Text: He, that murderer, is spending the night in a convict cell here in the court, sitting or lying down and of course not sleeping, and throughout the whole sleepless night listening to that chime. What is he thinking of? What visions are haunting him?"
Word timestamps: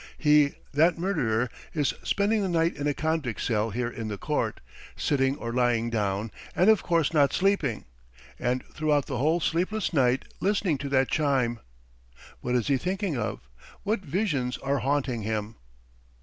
He, 0.17 0.53
that 0.73 0.97
murderer, 0.97 1.47
is 1.75 1.93
spending 2.01 2.41
the 2.41 2.49
night 2.49 2.75
in 2.75 2.87
a 2.87 2.93
convict 2.95 3.39
cell 3.39 3.69
here 3.69 3.87
in 3.87 4.07
the 4.07 4.17
court, 4.17 4.59
sitting 4.95 5.37
or 5.37 5.53
lying 5.53 5.91
down 5.91 6.31
and 6.55 6.71
of 6.71 6.81
course 6.81 7.13
not 7.13 7.33
sleeping, 7.33 7.85
and 8.39 8.63
throughout 8.73 9.05
the 9.05 9.19
whole 9.19 9.39
sleepless 9.39 9.93
night 9.93 10.25
listening 10.39 10.79
to 10.79 10.89
that 10.89 11.09
chime. 11.11 11.59
What 12.39 12.55
is 12.55 12.65
he 12.65 12.77
thinking 12.79 13.15
of? 13.15 13.47
What 13.83 13.99
visions 14.01 14.57
are 14.57 14.79
haunting 14.79 15.21
him?" 15.21 15.53